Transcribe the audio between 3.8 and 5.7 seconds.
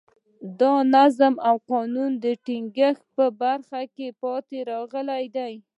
کې پاتې راغلي دي.